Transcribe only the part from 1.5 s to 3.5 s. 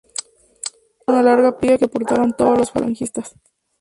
pica que portaban todos los falangistas.